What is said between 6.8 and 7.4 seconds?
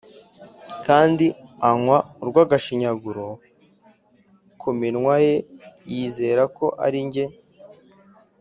ari njye.